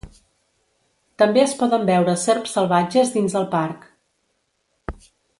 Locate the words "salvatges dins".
2.59-3.35